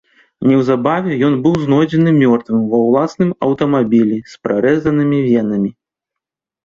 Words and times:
Неўзабаве 0.51 1.17
ён 1.27 1.33
быў 1.43 1.57
знойдзены 1.65 2.13
мёртвым 2.21 2.63
ва 2.73 2.79
ўласным 2.87 3.31
аўтамабілі 3.49 4.17
з 4.33 4.43
перарэзанымі 4.43 5.19
венамі. 5.31 5.71